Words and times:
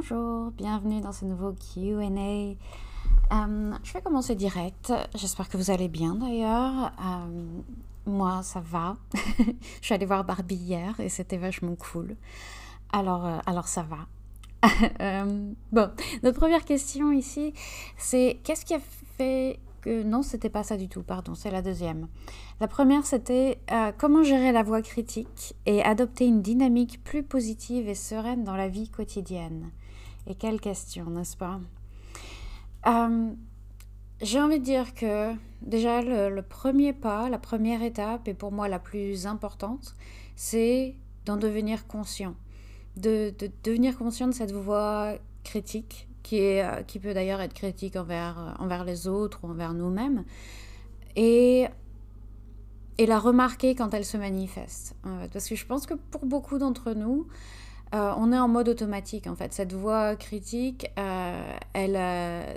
Bonjour, 0.00 0.50
bienvenue 0.52 1.02
dans 1.02 1.12
ce 1.12 1.26
nouveau 1.26 1.52
QA. 1.52 2.00
Euh, 2.00 3.72
je 3.82 3.92
vais 3.92 4.00
commencer 4.02 4.34
direct. 4.34 4.94
J'espère 5.14 5.50
que 5.50 5.58
vous 5.58 5.70
allez 5.70 5.88
bien 5.88 6.14
d'ailleurs. 6.14 6.90
Euh, 7.04 7.60
moi, 8.06 8.40
ça 8.42 8.60
va. 8.60 8.96
je 9.38 9.84
suis 9.84 9.92
allée 9.92 10.06
voir 10.06 10.24
Barbie 10.24 10.54
hier 10.54 10.98
et 11.00 11.10
c'était 11.10 11.36
vachement 11.36 11.74
cool. 11.74 12.16
Alors, 12.94 13.26
euh, 13.26 13.38
alors 13.44 13.68
ça 13.68 13.82
va. 13.82 14.08
bon, 15.70 15.90
notre 16.22 16.38
première 16.38 16.64
question 16.64 17.12
ici, 17.12 17.52
c'est 17.98 18.40
qu'est-ce 18.42 18.64
qui 18.64 18.72
a 18.72 18.80
fait 19.18 19.60
que 19.82 20.02
non, 20.02 20.22
c'était 20.22 20.48
pas 20.48 20.62
ça 20.62 20.78
du 20.78 20.88
tout, 20.88 21.02
pardon, 21.02 21.34
c'est 21.34 21.50
la 21.50 21.60
deuxième. 21.60 22.08
La 22.58 22.68
première, 22.68 23.04
c'était 23.04 23.58
comment 23.98 24.22
gérer 24.22 24.52
la 24.52 24.62
voix 24.62 24.80
critique 24.80 25.54
et 25.66 25.82
adopter 25.82 26.24
une 26.24 26.40
dynamique 26.40 27.04
plus 27.04 27.22
positive 27.22 27.86
et 27.86 27.94
sereine 27.94 28.44
dans 28.44 28.56
la 28.56 28.68
vie 28.68 28.88
quotidienne. 28.88 29.70
Et 30.26 30.34
quelle 30.34 30.60
question, 30.60 31.10
n'est-ce 31.10 31.36
pas? 31.36 31.60
Euh, 32.86 33.30
J'ai 34.20 34.40
envie 34.40 34.58
de 34.58 34.64
dire 34.64 34.94
que 34.94 35.32
déjà 35.62 36.02
le, 36.02 36.42
premier 36.42 36.92
pas, 36.92 37.28
la 37.28 37.38
première 37.38 37.82
étape, 37.82 38.28
et 38.28 38.34
pour 38.34 38.52
moi 38.52 38.68
la 38.68 38.78
plus 38.78 39.26
importante, 39.26 39.94
c'est 40.36 40.94
d'en 41.24 41.36
devenir 41.36 41.86
conscient. 41.86 42.34
De, 42.96 43.32
de 43.38 43.50
devenir 43.64 43.96
conscient 43.96 44.26
de 44.26 44.32
cette 44.32 44.52
voix 44.52 45.14
critique 45.44 46.08
qui, 46.22 46.36
est, 46.36 46.64
euh, 46.64 46.82
qui 46.82 46.98
peut 46.98 47.14
d'ailleurs 47.14 47.40
être 47.40 47.54
critique 47.54 47.96
envers, 47.96 48.38
euh, 48.38 48.62
envers 48.62 48.84
les 48.84 49.08
autres 49.08 49.40
ou 49.42 49.48
envers 49.48 49.72
nous-mêmes, 49.74 50.24
et, 51.16 51.66
et 52.98 53.06
la 53.06 53.18
remarquer 53.18 53.74
quand 53.74 53.94
elle 53.94 54.04
se 54.04 54.16
manifeste. 54.16 54.94
Parce 55.32 55.48
que 55.48 55.54
je 55.56 55.66
pense 55.66 55.86
que 55.86 55.94
pour 55.94 56.26
beaucoup 56.26 56.58
d'entre 56.58 56.92
nous, 56.92 57.26
euh, 57.94 58.12
on 58.16 58.32
est 58.32 58.38
en 58.38 58.48
mode 58.48 58.68
automatique 58.68 59.26
en 59.26 59.34
fait. 59.34 59.52
Cette 59.52 59.72
voix 59.72 60.14
critique, 60.16 60.90
elle, 60.96 61.98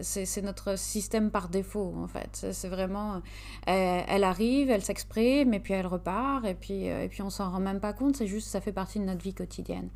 c'est 0.01 0.41
notre 0.43 0.77
système 0.77 1.31
par 1.31 1.49
défaut 1.49 1.93
en 1.97 2.07
fait. 2.07 2.47
C'est 2.51 2.67
vraiment, 2.69 3.21
elle, 3.65 4.23
arrive, 4.23 4.69
elle 4.69 4.83
s'exprime 4.83 5.53
et 5.53 5.59
puis 5.59 5.73
elle 5.73 5.87
repart 5.87 6.45
et 6.45 6.53
puis, 6.53 6.85
et 6.85 7.07
puis 7.09 7.21
on 7.21 7.29
s'en 7.29 7.49
rend 7.49 7.59
même 7.59 7.79
pas 7.79 7.93
compte. 7.93 8.15
C'est 8.15 8.27
juste, 8.27 8.47
ça 8.47 8.61
fait 8.61 8.73
partie 8.73 8.99
de 8.99 9.05
notre 9.05 9.23
vie 9.23 9.33
quotidienne. 9.33 9.89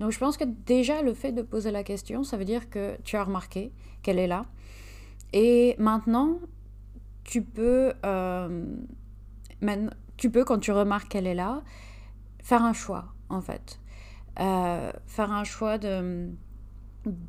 Donc 0.00 0.10
je 0.10 0.18
pense 0.18 0.36
que 0.36 0.44
déjà 0.44 1.02
le 1.02 1.14
fait 1.14 1.32
de 1.32 1.42
poser 1.42 1.70
la 1.70 1.82
question, 1.82 2.24
ça 2.24 2.36
veut 2.36 2.44
dire 2.44 2.68
que 2.68 2.96
tu 3.04 3.16
as 3.16 3.24
remarqué 3.24 3.72
qu'elle 4.02 4.18
est 4.18 4.26
là. 4.26 4.44
Et 5.32 5.74
maintenant, 5.78 6.38
tu 7.24 7.42
peux, 7.42 7.92
euh, 8.04 8.64
tu 10.16 10.30
peux, 10.30 10.44
quand 10.44 10.58
tu 10.58 10.70
remarques 10.70 11.08
qu'elle 11.08 11.26
est 11.26 11.34
là, 11.34 11.62
faire 12.40 12.62
un 12.62 12.72
choix, 12.72 13.06
en 13.28 13.40
fait. 13.40 13.80
Euh, 14.40 14.90
faire 15.06 15.30
un 15.30 15.44
choix 15.44 15.78
de, 15.78 16.28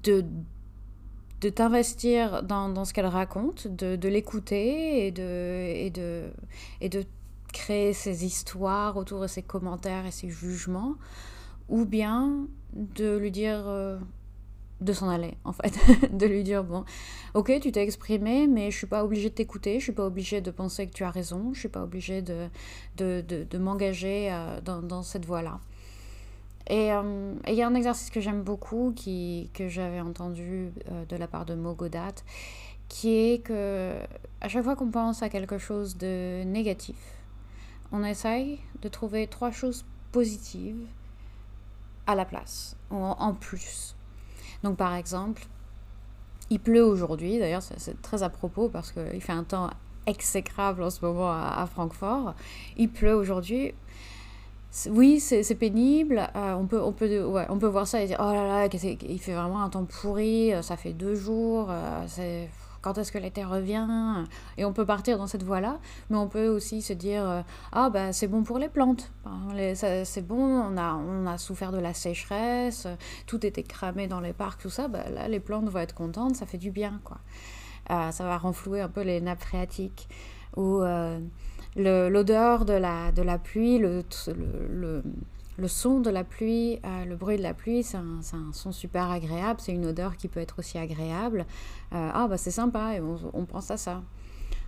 de, 0.04 0.26
de 1.42 1.50
t'investir 1.50 2.42
dans, 2.44 2.70
dans, 2.70 2.86
ce 2.86 2.94
qu'elle 2.94 3.06
raconte, 3.06 3.68
de, 3.68 3.96
de 3.96 4.10
l'écouter 4.10 5.06
et 5.06 5.12
de, 5.12 5.72
et, 5.76 5.90
de, 5.92 6.32
et 6.82 6.90
de 6.90 7.04
créer 7.54 7.94
ses 7.94 8.26
histoires 8.26 8.98
autour 8.98 9.22
de 9.22 9.28
ses 9.28 9.44
commentaires 9.44 10.06
et 10.06 10.12
ses 10.12 10.30
jugements 10.30 10.96
ou 11.70 11.86
bien 11.86 12.48
de 12.74 13.18
lui 13.18 13.32
dire 13.32 13.64
euh, 13.68 13.98
de 14.82 14.94
s'en 14.94 15.10
aller 15.10 15.36
en 15.46 15.54
fait 15.54 15.74
de 16.12 16.26
lui 16.26 16.44
dire 16.44 16.64
bon 16.64 16.84
ok 17.34 17.60
tu 17.62 17.72
t'es 17.72 17.82
exprimé 17.82 18.48
mais 18.48 18.72
je 18.72 18.78
suis 18.78 18.88
pas 18.88 19.04
obligée 19.04 19.30
de 19.30 19.36
t'écouter 19.36 19.80
je 19.80 19.86
suis 19.86 19.94
pas 19.94 20.06
obligée 20.06 20.42
de 20.42 20.52
penser 20.52 20.86
que 20.86 20.94
tu 20.94 21.04
as 21.04 21.10
raison 21.10 21.54
je 21.54 21.60
suis 21.60 21.70
pas 21.70 21.84
obligée 21.84 22.22
de, 22.22 22.50
de, 22.98 23.24
de, 23.50 23.58
m'engager 23.58 24.32
euh, 24.32 24.60
dans, 24.62 24.82
dans, 24.82 25.02
cette 25.02 25.26
voie 25.26 25.42
là 25.42 25.60
et 26.68 26.88
il 27.48 27.54
y 27.54 27.62
a 27.62 27.68
un 27.68 27.76
exercice 27.76 28.10
que 28.10 28.20
j'aime 28.20 28.42
beaucoup 28.42 28.94
qui, 28.96 29.52
que 29.54 29.68
j'avais 29.68 30.02
entendu 30.02 30.72
de 31.10 31.16
la 31.16 31.28
part 31.28 31.46
de 31.46 31.54
Mogodat 31.54 32.16
qui 32.90 33.10
est 33.10 33.44
que 33.44 33.94
à 34.42 34.48
chaque 34.48 34.64
fois 34.64 34.76
qu'on 34.76 34.90
pense 34.90 35.22
à 35.22 35.30
quelque 35.30 35.58
chose 35.58 35.98
de 35.98 36.44
négatif 36.44 36.96
on 37.92 38.04
essaye 38.04 38.60
de 38.82 38.90
trouver 38.90 39.28
trois 39.28 39.52
choses 39.52 39.86
positives 40.12 40.88
à 42.08 42.16
la 42.16 42.26
place, 42.26 42.76
en, 42.90 43.34
plus. 43.34 43.96
Donc 44.64 44.78
par 44.78 44.96
exemple, 44.96 45.48
il 46.50 46.60
pleut 46.60 46.84
aujourd'hui, 46.84 47.40
d'ailleurs 47.40 47.64
c'est 47.64 48.02
très 48.02 48.24
à 48.24 48.30
propos 48.30 48.70
parce 48.70 48.92
qu'il 48.92 49.22
fait 49.22 49.32
un 49.32 49.44
temps 49.44 49.70
exécrable 50.06 50.84
en 50.84 50.90
ce 50.90 51.04
moment 51.04 51.32
à, 51.32 51.68
Francfort. 51.72 52.36
Il 52.78 52.90
pleut 52.90 53.16
aujourd'hui. 53.16 53.74
Oui, 54.90 55.20
c'est 55.20 55.56
pénible. 55.56 56.30
Euh, 56.36 56.54
on, 56.54 56.66
peut, 56.66 56.82
on, 56.82 56.92
peut, 56.92 57.24
ouais, 57.24 57.46
on 57.50 57.58
peut 57.58 57.68
voir 57.68 57.88
ça 57.88 58.02
et 58.02 58.08
dire 58.08 58.18
Oh 58.20 58.32
là 58.32 58.68
là, 58.68 58.68
il 58.68 59.20
fait 59.20 59.34
vraiment 59.34 59.64
un 59.64 59.70
temps 59.70 59.86
pourri, 59.86 60.54
euh, 60.54 60.62
ça 60.62 60.76
fait 60.76 60.92
deux 60.92 61.16
jours, 61.16 61.68
euh, 61.70 62.46
quand 62.82 62.98
est-ce 62.98 63.12
que 63.12 63.18
l'été 63.18 63.44
revient? 63.44 63.88
Et 64.58 64.66
on 64.66 64.74
peut 64.74 64.86
partir 64.86 65.18
dans 65.18 65.28
cette 65.28 65.44
voie-là, 65.44 65.80
mais 66.10 66.18
on 66.18 66.28
peut 66.28 66.48
aussi 66.48 66.82
se 66.82 66.94
dire 66.94 67.44
ah 67.72 67.90
bah 67.90 68.14
c'est 68.14 68.28
bon 68.28 68.44
pour 68.44 68.60
les 68.60 68.70
plantes, 68.70 69.12
c'est 69.76 70.28
bon, 70.28 70.44
on 70.44 70.78
a, 70.78 70.94
on 70.94 71.26
a 71.26 71.38
souffert 71.38 71.72
de 71.72 71.80
la 71.80 71.94
sécheresse, 71.96 72.88
tout 73.26 73.44
était 73.44 73.64
cramé 73.64 74.08
dans 74.08 74.20
les 74.20 74.34
parcs, 74.34 74.62
tout 74.62 74.70
ça, 74.70 74.88
bah, 74.88 75.10
là 75.10 75.28
les 75.28 75.40
plantes 75.40 75.68
vont 75.68 75.80
être 75.80 75.96
contentes, 75.96 76.36
ça 76.36 76.46
fait 76.46 76.60
du 76.60 76.70
bien 76.70 77.00
quoi. 77.04 77.18
Ça 77.88 78.24
va 78.24 78.38
renflouer 78.38 78.82
un 78.82 78.90
peu 78.90 79.02
les 79.02 79.22
nappes 79.22 79.42
phréatiques 79.42 80.08
ou 80.56 80.82
euh, 80.82 81.20
l'odeur 81.76 82.66
de 82.66 82.74
la, 82.74 83.12
de 83.12 83.22
la 83.22 83.38
pluie, 83.38 83.78
le, 83.78 84.04
le 84.70 85.04
le 85.58 85.68
son 85.68 86.00
de 86.00 86.10
la 86.10 86.24
pluie, 86.24 86.80
euh, 86.86 87.06
le 87.06 87.16
bruit 87.16 87.38
de 87.38 87.44
la 87.44 87.54
pluie, 87.54 87.84
c'est 87.84 87.98
un, 87.98 88.22
son 88.52 88.72
super 88.72 89.10
agréable, 89.10 89.60
c'est 89.62 89.72
une 89.72 89.86
odeur 89.86 90.18
qui 90.18 90.28
peut 90.28 90.40
être 90.40 90.60
aussi 90.60 90.78
agréable. 90.78 91.46
Euh, 91.94 92.10
ah 92.14 92.28
bah 92.28 92.38
c'est 92.38 92.52
sympa 92.52 92.96
et 92.96 93.02
on, 93.02 93.46
pense 93.46 93.72
à 93.72 93.78
ça. 93.78 94.02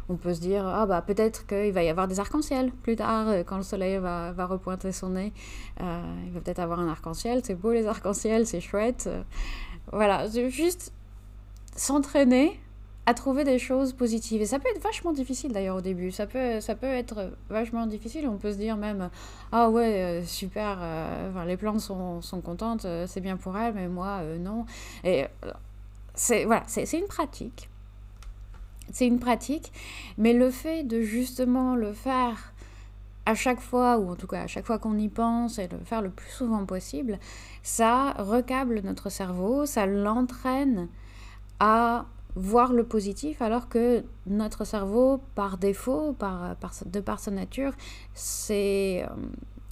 On 0.10 0.16
peut 0.16 0.34
se 0.34 0.40
dire, 0.40 0.66
ah 0.66 0.86
bah 0.86 1.02
peut-être 1.02 1.46
qu'il 1.46 1.74
va 1.74 1.84
y 1.84 1.90
avoir 1.90 2.08
des 2.08 2.20
arcs-en-ciel 2.20 2.72
plus 2.72 2.96
tard, 2.96 3.28
quand 3.46 3.58
le 3.58 3.64
soleil 3.64 3.98
va, 3.98 4.32
va 4.32 4.46
repointer 4.46 4.94
son 4.94 5.10
nez. 5.10 5.34
il 5.80 6.32
va 6.32 6.40
peut-être 6.40 6.60
avoir 6.60 6.80
un 6.80 6.88
arc-en-ciel, 6.88 7.42
c'est 7.44 7.56
beau 7.56 7.74
les 7.74 7.88
arcs-en-ciel, 7.88 8.48
c'est 8.48 8.62
chouette. 8.62 9.10
voilà, 9.92 10.30
juste 10.30 10.94
s'entraîner 11.76 12.58
à 13.08 13.14
trouver 13.14 13.46
des 13.46 13.58
choses 13.58 13.94
positives. 13.94 14.42
Et 14.42 14.46
ça 14.46 14.60
peut 14.60 14.68
être 14.76 14.84
vachement 14.84 15.14
difficile 15.14 15.54
d'ailleurs 15.54 15.78
au 15.78 15.82
début. 15.82 16.12
Ça 16.12 16.28
peut, 16.28 16.60
ça 16.60 16.76
peut 16.76 16.88
être 16.88 17.32
vachement 17.50 17.88
difficile. 17.88 18.28
On 18.28 18.36
peut 18.36 18.52
se 18.52 18.58
dire 18.58 18.76
même 18.76 19.10
Ah 19.54 19.70
ouais, 19.70 20.04
euh, 20.04 20.26
super, 20.26 20.78
euh, 20.82 21.46
les 21.46 21.56
plantes 21.56 21.80
sont, 21.80 22.22
sont 22.22 22.42
contentes, 22.42 22.84
euh, 22.84 23.08
c'est 23.08 23.22
bien 23.22 23.38
pour 23.38 23.58
elles, 23.58 23.74
mais 23.74 23.88
moi, 23.88 24.22
non. 24.40 24.66
Et 25.06 25.26
c'est 26.16 26.44
voilà, 26.44 26.64
c'est 26.68 26.92
une 27.00 27.08
pratique. 27.08 27.70
C'est 28.92 29.08
une 29.08 29.20
pratique. 29.20 29.72
Mais 30.18 30.34
le 30.34 30.50
fait 30.50 30.84
de 30.84 31.02
justement 31.02 31.78
le 31.78 31.94
faire 31.94 32.54
à 33.26 33.36
chaque 33.36 33.62
fois, 33.62 34.00
ou 34.00 34.12
en 34.12 34.16
tout 34.16 34.28
cas 34.28 34.42
à 34.42 34.48
chaque 34.48 34.66
fois 34.66 34.80
qu'on 34.80 34.98
y 34.98 35.08
pense, 35.08 35.60
et 35.60 35.70
le 35.70 35.80
faire 35.86 36.02
le 36.02 36.10
plus 36.10 36.32
souvent 36.32 36.66
possible, 36.66 37.20
ça 37.64 38.12
recable 38.18 38.82
notre 38.84 39.10
cerveau, 39.10 39.66
ça 39.66 39.86
l'entraîne 39.86 40.90
à 41.62 42.06
voir 42.38 42.74
le 42.74 42.84
positif 42.84 43.42
alors 43.42 43.68
que 43.68 44.04
notre 44.26 44.66
cerveau, 44.66 45.22
par 45.36 45.58
défaut, 45.58 46.14
par, 46.14 46.56
de 46.86 47.00
par 47.00 47.20
sa 47.20 47.32
nature, 47.32 47.74
c'est, 48.14 49.04
euh, 49.04 49.16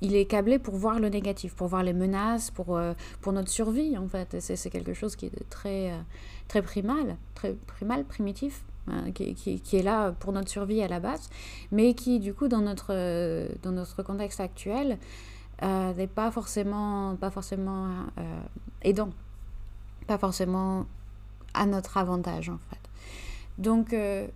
il 0.02 0.16
est 0.16 0.26
câblé 0.26 0.59
pour 0.59 0.75
voir 0.75 1.00
le 1.00 1.09
négatif, 1.09 1.56
pour 1.56 1.68
voir 1.68 1.84
les 1.84 1.94
menaces, 1.94 2.52
pour, 2.52 2.75
euh, 2.75 2.94
pour 3.22 3.34
notre 3.34 3.50
survie 3.50 3.98
en 3.98 4.08
fait. 4.08 4.38
C'est, 4.40 4.70
quelque 4.70 4.94
chose 4.94 5.16
qui 5.16 5.28
est 5.28 5.50
très, 5.50 5.92
euh, 5.92 5.98
très 6.48 6.62
primal, 6.62 7.18
très 7.36 7.54
primal, 7.54 8.04
primitif. 8.04 8.64
Hein, 8.88 9.12
qui, 9.14 9.34
qui, 9.34 9.78
est 9.78 9.81
là 9.81 10.12
pour 10.12 10.31
notre 10.31 10.48
survie 10.48 10.80
à 10.84 10.88
la 10.88 11.00
base, 11.00 11.31
mais 11.72 11.96
qui 11.96 12.20
du 12.20 12.36
coup 12.36 12.48
dans 12.48 12.62
notre, 12.62 12.94
dans 13.64 13.72
notre 13.72 14.04
contexte 14.04 14.40
actuel 14.40 15.00
n'est 15.64 16.06
pas 16.06 16.30
forcément, 16.30 17.16
pas 17.16 17.31
forcément 17.31 17.88
aidant, 18.84 19.10
pas 20.06 20.19
forcément 20.19 20.86
à 21.56 21.66
notre 21.66 21.98
avantage 21.98 22.50
en 22.50 22.60
fait. 22.69 22.80
Donc 23.57 23.94
euh, 23.94 24.28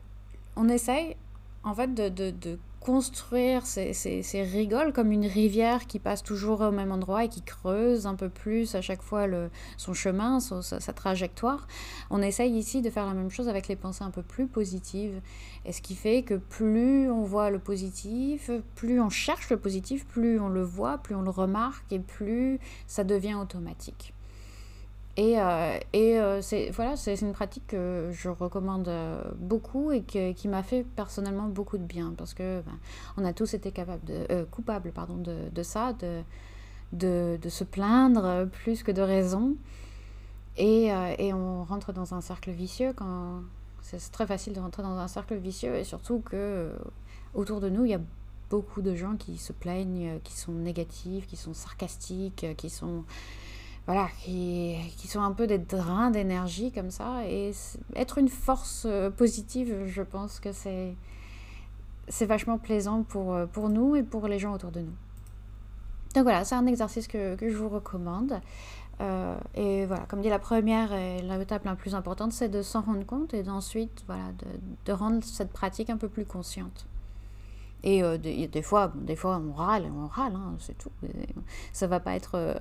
on 0.55 0.69
essaye 0.69 1.15
en 1.63 1.73
fait 1.73 1.93
de, 1.93 2.57
construire 2.79 3.65
ces, 3.65 3.91
rigoles 4.33 4.93
comme 4.93 5.11
une 5.11 5.25
rivière 5.25 5.85
qui 5.85 5.99
passe 5.99 6.23
toujours 6.23 6.61
au 6.61 6.71
même 6.71 6.93
endroit 6.93 7.25
et 7.25 7.27
qui 7.29 7.41
creuse 7.41 8.07
un 8.07 8.15
peu 8.15 8.29
plus 8.29 8.73
à 8.73 8.81
chaque 8.81 9.01
fois 9.01 9.27
le, 9.27 9.49
son 9.75 9.93
chemin, 9.93 10.39
sa, 10.39 10.61
sa, 10.61 10.93
trajectoire. 10.93 11.67
On 12.09 12.21
essaye 12.21 12.57
ici 12.57 12.81
de 12.81 12.89
faire 12.89 13.05
la 13.05 13.13
même 13.13 13.29
chose 13.29 13.49
avec 13.49 13.67
les 13.67 13.75
pensées 13.75 14.05
un 14.05 14.11
peu 14.11 14.23
plus 14.23 14.47
positives. 14.47 15.19
Et 15.65 15.73
ce 15.73 15.81
qui 15.81 15.93
fait 15.93 16.23
que 16.23 16.35
plus 16.35 17.11
on 17.11 17.23
voit 17.23 17.49
le 17.49 17.59
positif, 17.59 18.49
plus 18.75 19.01
on 19.01 19.09
cherche 19.09 19.49
le 19.49 19.57
positif, 19.57 20.07
plus 20.07 20.39
on 20.39 20.47
le 20.47 20.63
voit, 20.63 20.99
plus 20.99 21.15
on 21.15 21.21
le 21.21 21.31
remarque 21.31 21.91
et 21.91 21.99
plus 21.99 22.59
ça 22.87 23.03
devient 23.03 23.35
automatique. 23.35 24.13
Et, 25.19 25.37
euh, 25.37 25.77
et 25.91 26.17
euh, 26.17 26.41
c'est 26.41 26.69
voilà, 26.69 26.95
une 27.21 27.33
pratique 27.33 27.67
que 27.67 28.09
je 28.13 28.29
recommande 28.29 28.87
euh, 28.87 29.21
beaucoup 29.35 29.91
et 29.91 30.01
que, 30.01 30.31
qui 30.31 30.47
m'a 30.47 30.63
fait 30.63 30.85
personnellement 30.95 31.49
beaucoup 31.49 31.77
de 31.77 31.83
bien 31.83 32.13
parce 32.17 32.33
que 32.33 32.61
ben, 32.61 32.77
on 33.17 33.25
a 33.25 33.33
tous 33.33 33.53
été 33.53 33.73
capables 33.73 34.05
de, 34.05 34.45
coupables 34.45 34.93
pardon, 34.93 35.17
de, 35.17 35.49
de 35.53 35.61
ça, 35.61 35.91
de, 35.91 36.23
de, 37.37 37.49
se 37.49 37.65
plaindre 37.65 38.47
plus 38.47 38.81
que 38.81 38.93
de 38.93 39.01
raison. 39.01 39.57
Et, 40.55 40.85
et, 41.17 41.33
on 41.33 41.65
rentre 41.65 41.91
dans 41.91 42.13
un 42.13 42.21
cercle 42.21 42.51
vicieux 42.51 42.93
quand 42.95 43.41
c'est 43.81 43.99
très 44.13 44.25
facile 44.25 44.53
de 44.53 44.61
rentrer 44.61 44.83
dans 44.83 44.97
un 44.97 45.09
cercle 45.09 45.35
vicieux 45.35 45.75
et 45.75 45.83
surtout 45.83 46.19
que 46.19 46.71
autour 47.33 47.59
de 47.59 47.67
nous 47.69 47.83
il 47.83 47.91
y 47.91 47.93
a 47.93 48.01
beaucoup 48.49 48.81
de 48.81 48.95
gens 48.95 49.17
qui 49.17 49.37
se 49.37 49.51
plaignent, 49.51 50.19
qui 50.23 50.33
sont 50.33 50.53
négatifs, 50.53 51.27
qui 51.27 51.35
sont 51.35 51.53
sarcastiques, 51.53 52.45
qui 52.55 52.69
sont 52.69 53.03
voilà, 53.89 54.07
qui, 54.19 54.75
qui 54.97 55.07
sont 55.07 55.21
un 55.21 55.31
peu 55.31 55.47
des 55.47 55.57
drains 55.57 56.11
d'énergie 56.11 56.71
comme 56.71 56.91
ça. 56.91 57.25
Et 57.27 57.51
être 57.95 58.19
une 58.19 58.29
force 58.29 58.85
positive, 59.17 59.85
je 59.87 60.03
pense 60.03 60.39
que 60.39 60.51
c'est 60.51 60.93
c'est 62.07 62.25
vachement 62.25 62.57
plaisant 62.57 63.03
pour, 63.03 63.37
pour 63.53 63.69
nous 63.69 63.95
et 63.95 64.03
pour 64.03 64.27
les 64.27 64.39
gens 64.39 64.53
autour 64.53 64.71
de 64.71 64.81
nous. 64.81 64.93
Donc 66.15 66.23
voilà, 66.23 66.43
c'est 66.43 66.55
un 66.55 66.65
exercice 66.65 67.07
que, 67.07 67.35
que, 67.35 67.49
je 67.49 67.55
vous 67.55 67.69
recommande. 67.69 68.41
Euh, 69.01 69.35
et 69.55 69.85
voilà, 69.85 70.03
comme 70.07 70.21
dit 70.21 70.29
la 70.29 70.39
première 70.39 70.91
et 70.91 71.21
l'étape 71.21 71.65
la 71.65 71.75
plus 71.75 71.95
importante, 71.95 72.33
c'est 72.33 72.49
de 72.49 72.61
s'en 72.61 72.81
rendre 72.81 73.05
compte 73.05 73.33
et 73.33 73.43
d'ensuite 73.43 74.03
voilà, 74.07 74.25
de, 74.39 74.45
de, 74.85 74.91
rendre 74.91 75.23
cette 75.23 75.51
pratique 75.51 75.89
un 75.89 75.97
peu 75.97 76.09
plus 76.09 76.25
consciente. 76.25 76.85
Et 77.83 78.03
euh, 78.03 78.17
des, 78.17 78.47
des, 78.47 78.61
fois, 78.61 78.91
des 78.95 79.15
fois, 79.15 79.41
on 79.43 79.53
râle, 79.53 79.85
on 79.95 80.07
râle, 80.07 80.33
hein, 80.35 80.55
c'est 80.59 80.77
tout. 80.77 80.91
Ça 81.71 81.87
va 81.87 81.99
pas 81.99 82.15
être. 82.15 82.35
Euh, 82.35 82.53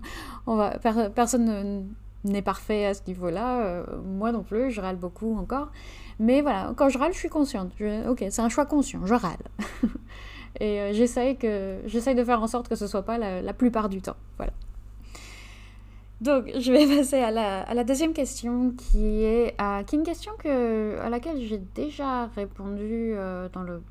on 0.46 0.56
va, 0.56 0.78
per, 0.78 1.10
personne 1.14 1.86
n'est 2.24 2.42
parfait 2.42 2.86
à 2.86 2.94
ce 2.94 3.02
niveau-là. 3.06 3.60
Euh, 3.60 3.84
moi 4.04 4.32
non 4.32 4.42
plus, 4.42 4.70
je 4.70 4.80
râle 4.80 4.96
beaucoup 4.96 5.36
encore. 5.38 5.70
Mais 6.18 6.42
voilà, 6.42 6.72
quand 6.76 6.88
je 6.88 6.98
râle, 6.98 7.12
je 7.12 7.18
suis 7.18 7.28
consciente. 7.28 7.72
Ok, 8.08 8.24
c'est 8.30 8.42
un 8.42 8.48
choix 8.48 8.66
conscient, 8.66 9.04
je 9.04 9.14
râle. 9.14 9.36
Et 10.60 10.80
euh, 10.80 10.92
j'essaye 10.92 11.34
de 12.14 12.24
faire 12.24 12.42
en 12.42 12.46
sorte 12.46 12.68
que 12.68 12.76
ce 12.76 12.86
soit 12.86 13.02
pas 13.02 13.18
la, 13.18 13.52
plupart 13.52 13.88
du 13.88 14.00
temps. 14.00 14.16
Voilà. 14.36 14.52
Donc, 16.22 16.50
je 16.58 16.72
vais 16.72 16.86
passer 16.96 17.18
à 17.18 17.30
la, 17.30 17.84
deuxième 17.84 18.14
question 18.14 18.72
qui 18.72 19.22
est, 19.22 19.54
qui 19.86 19.94
est 19.94 19.98
une 19.98 20.04
question 20.04 20.32
que, 20.38 20.98
à 21.00 21.10
laquelle 21.10 21.40
j'ai 21.40 21.58
déjà 21.58 22.26
répondu 22.28 23.14
dans 23.52 23.62
le, 23.62 23.82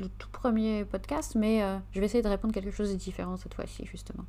le 0.00 0.08
tout 0.08 0.28
premier 0.30 0.84
podcast, 0.84 1.34
mais 1.34 1.62
euh, 1.62 1.78
je 1.92 2.00
vais 2.00 2.06
essayer 2.06 2.22
de 2.22 2.28
répondre 2.28 2.54
quelque 2.54 2.70
chose 2.70 2.90
de 2.90 2.96
différent 2.96 3.36
cette 3.36 3.54
fois-ci, 3.54 3.84
justement. 3.86 4.24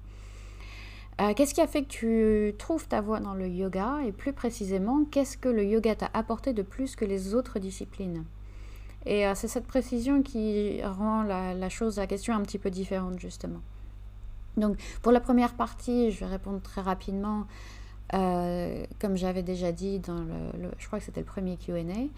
Euh, 1.21 1.33
qu'est-ce 1.33 1.53
qui 1.53 1.61
a 1.61 1.67
fait 1.67 1.83
que 1.83 1.87
tu 1.89 2.55
trouves 2.57 2.87
ta 2.87 3.01
voie 3.01 3.19
dans 3.19 3.33
le 3.33 3.47
yoga? 3.47 3.99
Et 4.05 4.11
plus 4.11 4.33
précisément, 4.33 5.03
qu'est-ce 5.05 5.37
que 5.37 5.49
le 5.49 5.65
yoga 5.65 5.95
t'a 5.95 6.09
apporté 6.13 6.53
de 6.53 6.61
plus 6.61 6.95
que 6.95 7.05
les 7.05 7.35
autres 7.35 7.59
disciplines? 7.59 8.23
Et 9.05 9.27
euh, 9.27 9.33
c'est 9.35 9.47
cette 9.47 9.67
précision 9.67 10.21
qui 10.21 10.81
rend 10.83 11.23
la, 11.23 11.69
chose, 11.69 11.97
la 11.97 12.07
question 12.07 12.33
un 12.33 12.41
petit 12.41 12.59
peu 12.59 12.69
différente 12.69 13.19
justement. 13.19 13.59
Donc 14.57 14.77
pour 15.01 15.11
la 15.11 15.19
première 15.19 15.53
partie, 15.53 16.11
je 16.11 16.19
vais 16.19 16.25
répondre 16.25 16.61
très 16.61 16.81
rapidement, 16.81 17.47
comme 18.11 19.15
j'avais 19.15 19.43
déjà 19.43 19.71
dit 19.71 19.99
dans 19.99 20.19
le 20.19 20.71
je 20.77 20.87
crois 20.87 20.99
que 20.99 21.05
c'était 21.05 21.21
le 21.21 21.25
premier 21.25 21.57
Q&A, 21.57 22.09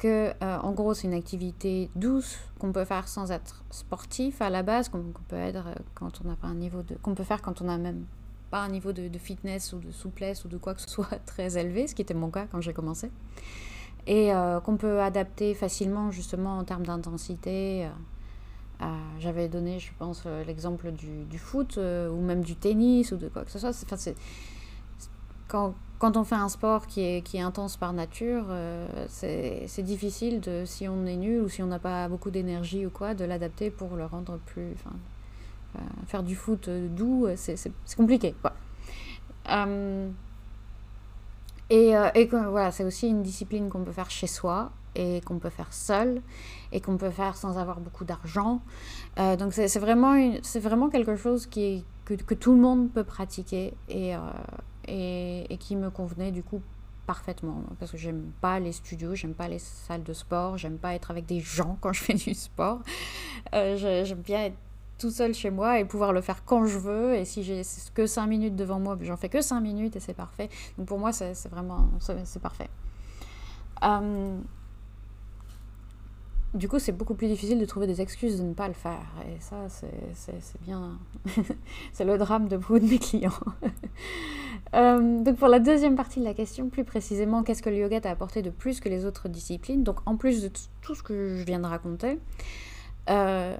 que 0.00 0.32
euh, 0.42 0.58
en 0.58 0.72
gros 0.72 0.94
c'est 0.94 1.06
une 1.06 1.14
activité 1.14 1.90
douce 1.94 2.38
qu'on 2.58 2.72
peut 2.72 2.84
faire 2.84 3.06
sans 3.06 3.30
être 3.30 3.62
sportif 3.70 4.42
à 4.42 4.50
la 4.50 4.62
base, 4.62 4.88
qu'on 4.88 5.02
qu 5.02 5.22
peut 5.28 5.36
être 5.36 5.64
quand 5.94 6.20
on 6.24 6.28
n'a 6.28 6.36
pas 6.36 6.48
un 6.48 6.54
niveau 6.54 6.82
de, 6.82 6.96
qu'on 6.96 7.14
peut 7.14 7.24
faire 7.24 7.42
quand 7.42 7.62
on 7.62 7.66
n'a 7.66 7.78
même 7.78 8.04
pas 8.50 8.62
un 8.62 8.68
niveau 8.68 8.92
de, 8.92 9.08
fitness 9.18 9.72
ou 9.72 9.78
de 9.78 9.92
souplesse 9.92 10.44
ou 10.44 10.48
de 10.48 10.56
quoi 10.56 10.74
que 10.74 10.80
ce 10.80 10.88
soit 10.96 11.20
très 11.26 11.56
élevé, 11.56 11.86
ce 11.86 11.94
qui 11.94 12.02
était 12.02 12.14
mon 12.14 12.30
cas 12.30 12.46
quand 12.50 12.60
j'ai 12.60 12.72
commencé, 12.72 13.10
et 14.06 14.34
euh, 14.34 14.58
qu'on 14.60 14.76
peut 14.76 15.00
adapter 15.00 15.54
facilement 15.54 16.10
justement 16.10 16.58
en 16.58 16.64
termes 16.64 16.86
d'intensité. 16.86 17.88
Euh, 18.82 18.86
J'avais 19.18 19.48
donné, 19.48 19.78
je 19.78 19.90
pense, 19.98 20.22
euh, 20.26 20.42
l'exemple 20.44 20.90
du, 20.92 21.24
du, 21.24 21.38
foot 21.38 21.76
euh, 21.76 22.08
ou 22.08 22.20
même 22.22 22.42
du 22.42 22.56
tennis 22.56 23.12
ou 23.12 23.16
de 23.16 23.28
quoi 23.28 23.44
que 23.44 23.50
ce 23.50 23.58
soit. 23.58 23.70
Enfin, 23.70 23.96
c'est 23.96 24.16
quand, 25.50 25.74
quand 25.98 26.16
on 26.16 26.24
fait 26.24 26.36
un 26.36 26.48
sport 26.48 26.86
qui 26.86 27.02
est, 27.02 27.22
qui 27.22 27.36
est 27.36 27.42
intense 27.42 27.76
par 27.76 27.92
nature, 27.92 28.44
euh, 28.48 28.86
c'est 29.08 29.82
difficile 29.82 30.40
de, 30.40 30.64
si 30.64 30.88
on 30.88 31.04
est 31.06 31.16
nul 31.16 31.42
ou 31.42 31.48
si 31.48 31.62
on 31.62 31.66
n'a 31.66 31.78
pas 31.78 32.08
beaucoup 32.08 32.30
d'énergie 32.30 32.86
ou 32.86 32.90
quoi, 32.90 33.14
de 33.14 33.24
l'adapter 33.24 33.70
pour 33.70 33.96
le 33.96 34.06
rendre 34.06 34.38
plus. 34.46 34.72
Enfin, 34.74 34.96
euh, 35.76 35.80
faire 36.06 36.22
du 36.22 36.36
foot 36.36 36.68
doux, 36.68 37.28
c'est 37.36 37.72
compliqué. 37.96 38.34
Euh, 39.48 40.10
et, 41.70 41.96
euh, 41.96 42.10
et 42.14 42.26
voilà, 42.26 42.72
c'est 42.72 42.84
aussi 42.84 43.08
une 43.08 43.22
discipline 43.22 43.68
qu'on 43.68 43.84
peut 43.84 43.92
faire 43.92 44.10
chez 44.10 44.26
soi 44.26 44.70
et 44.96 45.20
qu'on 45.20 45.38
peut 45.38 45.50
faire 45.50 45.72
seul 45.72 46.20
et 46.72 46.80
qu'on 46.80 46.96
peut 46.96 47.10
faire 47.10 47.36
sans 47.36 47.58
avoir 47.58 47.78
beaucoup 47.78 48.04
d'argent. 48.04 48.60
Euh, 49.18 49.36
donc 49.36 49.52
c'est 49.52 49.78
vraiment, 49.78 50.16
vraiment 50.56 50.88
quelque 50.90 51.16
chose 51.16 51.46
qui 51.46 51.84
que, 52.04 52.14
que, 52.14 52.34
tout 52.34 52.52
le 52.54 52.60
monde 52.60 52.90
peut 52.90 53.04
pratiquer 53.04 53.72
et, 53.88 54.16
euh, 54.16 54.18
et, 54.86 55.56
qui 55.58 55.76
me 55.76 55.90
convenait 55.90 56.32
du 56.32 56.42
coup 56.42 56.62
parfaitement 57.06 57.62
parce 57.78 57.90
que 57.90 57.96
j'aime 57.96 58.30
pas 58.40 58.60
les 58.60 58.72
studios, 58.72 59.14
j'aime 59.14 59.34
pas 59.34 59.48
les 59.48 59.58
salles 59.58 60.04
de 60.04 60.12
sport, 60.12 60.58
j'aime 60.58 60.78
pas 60.78 60.94
être 60.94 61.10
avec 61.10 61.26
des 61.26 61.40
gens 61.40 61.76
quand 61.80 61.92
je 61.92 62.02
fais 62.02 62.14
du 62.14 62.34
sport. 62.34 62.80
Euh, 63.54 64.04
j'aime 64.04 64.20
bien 64.20 64.44
être 64.44 64.56
tout 64.98 65.10
seul 65.10 65.34
chez 65.34 65.50
moi 65.50 65.80
et 65.80 65.84
pouvoir 65.84 66.12
le 66.12 66.20
faire 66.20 66.44
quand 66.44 66.66
je 66.66 66.78
veux. 66.78 67.14
Et 67.14 67.24
si 67.24 67.42
j'ai 67.42 67.62
que 67.94 68.06
5 68.06 68.26
minutes 68.26 68.54
devant 68.54 68.78
moi, 68.78 68.96
j'en 69.00 69.16
fais 69.16 69.28
que 69.28 69.40
5 69.40 69.60
minutes 69.60 69.96
et 69.96 70.00
c'est 70.00 70.14
parfait. 70.14 70.48
Donc 70.78 70.86
pour 70.86 70.98
moi, 70.98 71.12
c'est 71.12 71.48
vraiment 71.48 71.90
c'est 71.98 72.42
parfait. 72.42 72.68
Euh, 73.82 74.38
du 76.54 76.68
coup, 76.68 76.78
c'est 76.78 76.92
beaucoup 76.92 77.14
plus 77.14 77.28
difficile 77.28 77.58
de 77.60 77.64
trouver 77.64 77.86
des 77.86 78.00
excuses 78.00 78.38
de 78.40 78.44
ne 78.44 78.54
pas 78.54 78.66
le 78.66 78.74
faire. 78.74 79.06
Et 79.26 79.40
ça, 79.40 79.68
c'est 79.68 80.60
bien. 80.62 80.98
c'est 81.92 82.04
le 82.04 82.18
drame 82.18 82.48
de 82.48 82.56
beaucoup 82.56 82.78
de 82.78 82.86
mes 82.86 82.98
clients. 82.98 83.30
euh, 84.74 85.22
donc, 85.22 85.36
pour 85.36 85.48
la 85.48 85.60
deuxième 85.60 85.94
partie 85.94 86.18
de 86.18 86.24
la 86.24 86.34
question, 86.34 86.68
plus 86.68 86.84
précisément, 86.84 87.44
qu'est-ce 87.44 87.62
que 87.62 87.70
le 87.70 87.76
yoga 87.76 88.00
t'a 88.00 88.10
apporté 88.10 88.42
de 88.42 88.50
plus 88.50 88.80
que 88.80 88.88
les 88.88 89.04
autres 89.04 89.28
disciplines? 89.28 89.84
Donc, 89.84 89.98
en 90.06 90.16
plus 90.16 90.42
de 90.42 90.50
tout 90.80 90.94
ce 90.94 91.02
que 91.02 91.36
je 91.36 91.44
viens 91.44 91.60
de 91.60 91.66
raconter, 91.66 92.18
euh, 93.08 93.56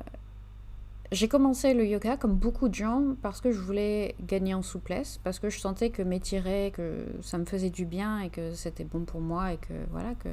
j'ai 1.12 1.28
commencé 1.28 1.74
le 1.74 1.86
yoga 1.86 2.16
comme 2.16 2.34
beaucoup 2.34 2.68
de 2.68 2.74
gens 2.74 3.02
parce 3.22 3.40
que 3.40 3.52
je 3.52 3.60
voulais 3.60 4.14
gagner 4.20 4.54
en 4.54 4.62
souplesse, 4.62 5.20
parce 5.22 5.38
que 5.38 5.48
je 5.48 5.60
sentais 5.60 5.90
que 5.90 6.02
m'étirer, 6.02 6.72
que 6.74 7.06
ça 7.22 7.38
me 7.38 7.44
faisait 7.44 7.70
du 7.70 7.84
bien 7.84 8.20
et 8.20 8.30
que 8.30 8.52
c'était 8.52 8.84
bon 8.84 9.04
pour 9.04 9.20
moi 9.20 9.52
et 9.52 9.56
que 9.56 9.74
voilà 9.90 10.14
que 10.14 10.28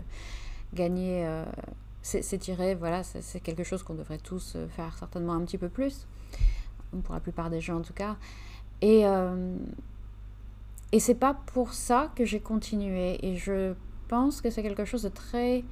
gagner 0.74 1.26
euh, 1.26 1.46
s'étirer, 2.02 2.76
voilà, 2.76 3.04
c'est 3.04 3.40
quelque 3.40 3.64
chose 3.64 3.84
qu'on 3.84 3.96
devrait 3.96 4.18
tous 4.18 4.58
faire 4.70 4.98
certainement 4.98 5.34
un 5.34 5.42
petit 5.42 5.58
peu 5.58 5.70
plus, 5.70 6.08
pour 7.04 7.14
la 7.14 7.20
plupart 7.20 7.50
des 7.50 7.60
gens 7.60 7.78
en 7.78 7.82
tout 7.82 7.94
cas. 7.94 8.16
Et, 8.82 9.06
euh, 9.06 9.58
et 10.92 11.00
c'est 11.00 11.16
pas 11.16 11.34
pour 11.34 11.74
ça 11.74 12.12
que 12.16 12.24
j'ai 12.24 12.40
continué. 12.40 13.26
Et 13.26 13.36
je 13.36 13.74
pense 14.08 14.42
que 14.42 14.50
c'est 14.50 14.64
quelque 14.64 14.86
chose 14.86 15.04
de 15.04 15.10
très 15.10 15.66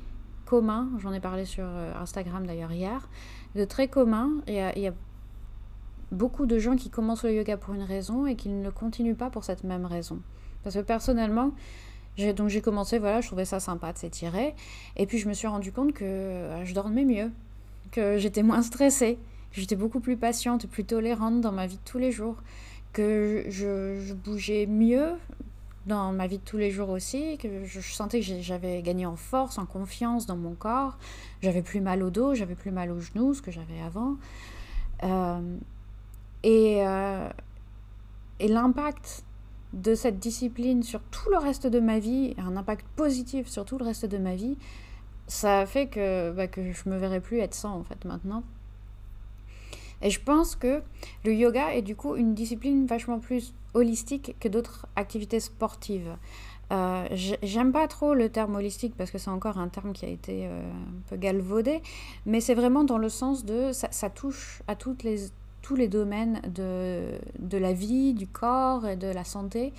commun, 0.46 0.90
j'en 1.00 1.14
ai 1.14 1.20
parlé 1.20 1.46
sur 1.46 1.66
Instagram 1.66 2.46
d'ailleurs 2.46 2.72
hier, 2.72 3.08
de 3.56 3.66
très 3.66 3.88
commun. 3.88 4.32
Il 4.48 4.54
y 4.56 4.88
a 4.88 4.94
beaucoup 6.12 6.46
de 6.46 6.60
gens 6.60 6.76
qui 6.76 6.90
commencent 6.90 7.24
le 7.24 7.34
yoga 7.34 7.58
pour 7.58 7.74
une 7.74 7.84
raison 7.84 8.26
et 8.26 8.36
qui 8.36 8.50
ne 8.50 8.64
le 8.64 8.72
continuent 8.72 9.16
pas 9.16 9.30
pour 9.30 9.44
cette 9.44 9.64
même 9.64 9.86
raison. 9.86 10.20
Parce 10.64 10.76
que 10.76 10.82
personnellement, 10.82 11.52
donc 12.18 12.50
j'ai 12.50 12.62
commencé, 12.62 13.00
voilà, 13.00 13.22
je 13.22 13.28
trouvais 13.28 13.46
ça 13.46 13.60
sympa 13.60 13.92
de 13.94 13.98
s'étirer. 13.98 14.56
Et 14.96 15.06
puis 15.06 15.18
je 15.18 15.28
me 15.28 15.34
suis 15.34 15.48
rendu 15.48 15.72
compte 15.72 15.94
que 15.94 16.04
euh, 16.06 16.66
je 16.66 16.74
dormais 16.74 17.06
mieux, 17.06 17.32
que 17.92 18.18
j'étais 18.18 18.44
moins 18.44 18.62
stressée, 18.62 19.18
que 19.52 19.62
j'étais 19.62 19.76
beaucoup 19.76 20.00
plus 20.00 20.18
patiente, 20.18 20.68
plus 20.68 20.86
tolérante 20.86 21.42
dans 21.42 21.52
ma 21.52 21.68
vie 21.68 21.76
de 21.76 21.82
tous 21.86 21.98
les 21.98 22.12
jours, 22.12 22.38
que 22.94 23.46
je, 23.50 24.14
bougeais 24.14 24.66
mieux 24.66 25.14
dans 25.86 26.12
ma 26.14 26.28
vie 26.28 26.38
de 26.38 26.44
tous 26.44 26.58
les 26.58 26.72
jours 26.72 26.90
aussi, 26.90 27.38
que 27.38 27.66
je, 27.66 27.80
sentais 27.80 28.22
que 28.22 28.26
j'avais 28.42 28.82
gagné 28.82 29.06
en 29.06 29.18
force, 29.18 29.58
en 29.58 29.66
confiance 29.66 30.26
dans 30.26 30.38
mon 30.38 30.56
corps. 30.56 30.98
J'avais 31.42 31.62
plus 31.62 31.82
mal 31.82 32.02
au 32.02 32.10
dos, 32.10 32.34
j'avais 32.34 32.56
plus 32.56 32.72
mal 32.72 32.92
aux 32.92 33.02
genoux, 33.02 33.34
ce 33.34 33.42
que 33.42 33.52
j'avais 33.52 33.82
avant. 33.86 34.16
Euh, 35.04 35.58
euh, 36.46 37.30
et 38.40 38.48
l'impact 38.48 39.24
de 39.76 39.94
cette 39.94 40.20
discipline 40.20 40.84
sur 40.84 41.02
tout 41.02 41.30
le 41.30 41.38
reste 41.38 41.68
de 41.68 41.80
ma 41.80 42.00
vie, 42.00 42.34
un 42.38 42.58
impact 42.58 42.86
positif 42.96 43.48
sur 43.48 43.66
tout 43.66 43.78
le 43.78 43.86
reste 43.86 44.06
de 44.06 44.18
ma 44.18 44.36
vie, 44.36 44.58
ça 45.28 45.60
a 45.60 45.66
fait 45.66 45.88
que, 45.88 46.32
bah, 46.32 46.48
que 46.48 46.72
je 46.72 46.90
me 46.90 46.98
verrais 46.98 47.20
plus 47.20 47.40
être 47.40 47.54
sans 47.54 47.78
en 47.78 47.84
fait 47.84 48.06
maintenant. 48.06 48.44
Et 50.02 50.10
je 50.10 50.22
pense 50.22 50.56
que 50.56 50.82
le 51.24 51.34
yoga 51.34 51.74
est 51.74 51.82
du 51.82 51.96
coup 51.96 52.16
une 52.16 52.34
discipline 52.34 52.86
vachement 52.86 53.20
plus 53.20 53.54
holistique 53.74 54.36
que 54.40 54.48
d'autres 54.48 54.88
activités 54.96 55.40
sportives. 55.40 56.16
Euh, 56.72 57.08
J'aime 57.44 57.72
pas 57.72 57.88
trop 57.88 58.14
le 58.14 58.30
terme 58.30 58.56
holistique 58.56 58.96
parce 58.98 59.12
que 59.12 59.18
c'est 59.18 59.30
encore 59.30 59.58
un 59.58 59.68
terme 59.68 59.94
qui 59.94 60.06
a 60.06 60.10
été 60.10 60.48
euh, 60.48 60.62
un 60.72 61.10
peu 61.10 61.16
galvaudé, 61.16 61.82
mais 62.26 62.42
c'est 62.42 62.56
vraiment 62.56 62.84
dans 62.84 62.98
le 62.98 63.10
sens 63.10 63.46
de 63.46 63.72
ça, 63.72 63.88
ça 63.92 64.10
touche 64.10 64.62
à 64.68 64.76
toutes 64.76 65.04
les 65.04 65.28
tous 65.66 65.76
les 65.76 65.88
domaines 65.88 66.42
de, 66.48 67.18
de 67.40 67.58
la 67.58 67.74
vie, 67.74 68.14
du 68.14 68.28
corps 68.28 68.86
et 68.86 68.96
de 68.96 69.08
la 69.08 69.24
santé, 69.24 69.74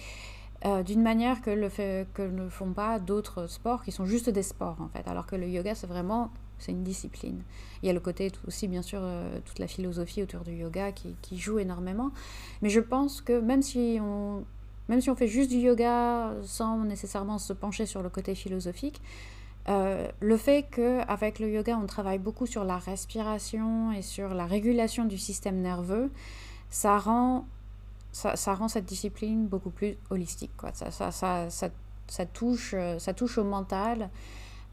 euh, 0.65 0.83
d'une 0.83 1.01
manière 1.01 1.43
que, 1.43 1.51
le 1.51 1.69
fait, 1.69 2.09
que 2.13 2.23
ne 2.23 2.49
font 2.49 2.73
pas 2.73 2.99
d'autres 2.99 3.47
sports 3.47 3.85
qui 3.85 3.93
sont 3.93 4.05
juste 4.05 4.29
des 4.29 4.43
sports 4.43 4.79
en 4.81 4.89
fait. 4.89 5.07
Alors 5.07 5.27
que 5.27 5.37
le 5.37 5.47
yoga, 5.49 5.77
c'est 5.77 5.87
vraiment 5.87 6.33
c'est 6.59 6.73
une 6.73 6.83
discipline. 6.83 7.41
Il 7.83 7.87
y 7.87 7.91
a 7.91 7.93
le 7.93 8.01
côté 8.01 8.33
aussi, 8.49 8.67
bien 8.67 8.83
sûr, 8.83 8.99
euh, 9.01 9.39
toute 9.45 9.61
la 9.61 9.69
philosophie 9.69 10.25
autour 10.25 10.41
du 10.41 10.55
yoga 10.55 10.91
qui, 10.91 11.15
qui, 11.23 11.39
joue 11.39 11.61
énormément. 11.61 12.11
Mais 12.63 12.71
je 12.71 12.81
pense 12.81 13.21
que 13.21 13.39
même 13.39 13.63
si 13.63 13.99
on, 14.01 14.43
même 14.89 15.01
si 15.01 15.09
on 15.09 15.15
fait 15.15 15.29
juste 15.29 15.51
du 15.51 15.59
yoga 15.59 16.33
sans 16.43 16.79
nécessairement 16.85 17.39
se 17.39 17.53
pencher 17.53 17.87
sur 17.87 18.03
le 18.03 18.09
côté 18.09 18.35
philosophique, 18.35 19.01
euh, 19.69 20.09
le 20.21 20.37
fait 20.37 20.65
qu'avec 20.71 21.41
le 21.41 21.51
yoga, 21.51 21.77
on 21.77 21.87
travaille 21.87 22.19
beaucoup 22.19 22.47
sur 22.47 22.65
la 22.65 22.79
respiration 22.79 23.91
et 23.93 24.03
sur 24.03 24.33
la 24.33 24.47
régulation 24.47 25.05
du 25.05 25.19
système 25.19 25.61
nerveux, 25.61 26.11
ça 26.71 26.99
rend, 26.99 27.47
ça, 28.13 28.35
rend 28.55 28.69
cette 28.69 28.85
discipline 28.85 29.47
beaucoup 29.47 29.71
plus 29.71 29.97
holistique. 30.11 30.53
Ça, 30.73 31.11
ça, 31.11 31.51
ça, 31.51 32.27
touche, 32.27 32.75
euh, 32.75 32.99
ça 32.99 33.13
touche 33.13 33.39
au 33.39 33.45
mental 33.45 34.11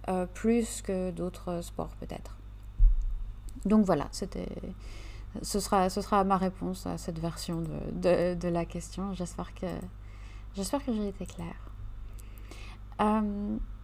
euh, 0.10 0.28
plus 0.28 0.82
que 0.84 1.10
d'autres 1.10 1.62
sports 1.62 1.96
peut-être. 2.00 2.38
Donc 3.66 3.86
voilà, 3.86 4.08
c'était, 4.12 4.50
ce, 5.42 5.60
sera, 5.60 5.90
ce 5.90 6.02
sera 6.02 6.24
ma 6.24 6.38
réponse 6.38 6.86
à 6.86 6.98
cette 7.00 7.18
version 7.18 7.62
de, 7.62 8.36
de, 8.36 8.48
la 8.48 8.66
question. 8.66 9.14
J'espère 9.14 9.56
que, 9.56 9.68
j'espère 10.56 10.86
que 10.86 10.94
j'ai 10.94 11.08
été 11.08 11.26
claire. 11.26 11.72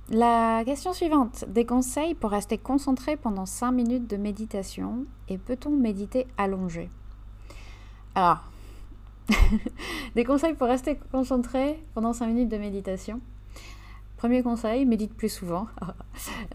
La 0.10 0.64
question 0.66 0.94
suivante. 0.94 1.46
Des 1.48 1.66
conseils 1.66 2.14
pour 2.16 2.32
rester 2.32 2.58
concentré 2.58 3.16
pendant 3.16 3.46
5 3.46 3.72
minutes 3.72 4.10
de 4.10 4.18
méditation 4.18 5.06
et 5.28 5.38
peut-on 5.38 5.72
méditer 5.72 6.28
allongé? 6.38 6.90
Alors, 8.16 8.40
des 10.16 10.24
conseils 10.24 10.54
pour 10.54 10.68
rester 10.68 11.00
concentré 11.12 11.82
pendant 11.94 12.14
5 12.14 12.28
minutes 12.28 12.50
de 12.50 12.58
méditation? 12.58 13.22
Premier 14.18 14.44
conseil, 14.44 14.86
médite 14.86 15.14
plus 15.14 15.30
souvent. 15.30 15.68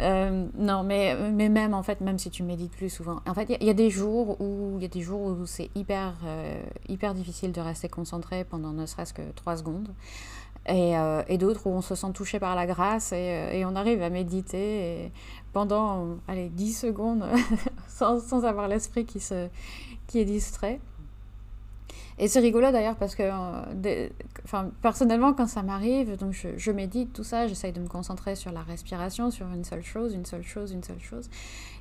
Euh, 0.01 0.47
non, 0.59 0.83
mais, 0.83 1.17
mais 1.31 1.49
même 1.49 1.73
en 1.73 1.83
fait, 1.83 2.01
même 2.01 2.19
si 2.19 2.29
tu 2.29 2.43
médites 2.43 2.73
plus 2.73 2.91
souvent, 2.91 3.21
en 3.27 3.33
fait, 3.33 3.57
il 3.61 3.67
y, 3.67 3.71
a 3.71 3.75
des 3.75 3.89
jours 3.89 4.39
où 4.41 4.75
il 4.77 4.83
y 4.83 4.85
a 4.85 4.89
des 4.89 5.01
jours 5.01 5.23
où 5.23 5.47
c'est 5.47 5.71
hyper 5.75 6.15
euh, 6.27 6.61
hyper 6.89 7.15
difficile 7.15 7.53
de 7.53 7.61
rester 7.61 7.89
concentré 7.89 8.45
pendant 8.45 8.73
ne 8.73 8.85
serait-ce 8.85 9.15
que 9.15 9.23
3 9.37 9.59
secondes. 9.59 9.89
Et, 10.67 10.97
euh, 10.97 11.23
et 11.29 11.37
d'autres 11.37 11.67
où 11.67 11.71
on 11.71 11.83
se 11.83 11.95
sent 11.95 12.13
touché 12.15 12.39
par 12.39 12.55
la 12.55 12.67
grâce 12.67 13.13
et, 13.13 13.51
et 13.53 13.67
on 13.67 13.77
arrive 13.77 14.01
à 14.03 14.09
méditer 14.09 15.13
pendant 15.53 16.17
allez, 16.27 16.49
10 16.49 16.73
secondes 16.73 17.25
sans, 17.89 18.21
sans 18.21 18.45
avoir 18.45 18.69
l'esprit 18.69 19.05
qui, 19.05 19.21
se, 19.21 19.49
qui 20.07 20.19
est 20.19 20.25
distrait. 20.25 20.81
Et 22.19 22.29
c'est 22.29 22.41
rigolo 22.41 22.71
d'ailleurs 22.71 22.97
parce 22.97 23.17
que, 23.17 23.25
euh, 23.25 24.09
enfin, 24.45 24.71
personnellement, 24.83 25.33
quand 25.33 25.49
ça 25.49 25.63
m'arrive, 25.63 26.17
je, 26.31 26.49
je, 26.57 26.71
médite, 26.71 27.13
tout 27.13 27.25
ça, 27.25 27.49
j'essaye 27.49 27.73
de 27.73 27.81
me 27.81 27.89
concentrer 27.89 28.37
sur 28.37 28.53
la 28.53 28.63
respiration, 28.63 29.31
sur 29.31 29.47
une 29.49 29.65
seule 29.65 29.83
chose, 29.83 30.15
une 30.15 30.25
seule 30.25 30.45
chose, 30.45 30.71
une 30.71 30.85
seule 30.85 31.01
chose. 31.01 31.29